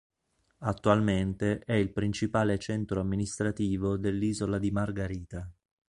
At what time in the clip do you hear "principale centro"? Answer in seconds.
1.91-3.01